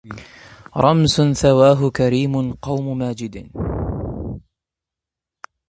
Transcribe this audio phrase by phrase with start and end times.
[0.83, 3.35] رمس ثواه كريم قوم ماجد